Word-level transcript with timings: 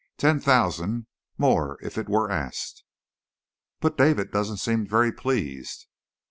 Ten 0.17 0.39
thousand 0.39 1.05
more 1.37 1.77
if 1.83 1.95
it 1.95 2.09
were 2.09 2.31
asked!" 2.31 2.83
"But 3.81 3.99
David 3.99 4.31
doesn't 4.31 4.57
seem 4.57 4.83
very 4.87 5.11
pleased." 5.11 5.85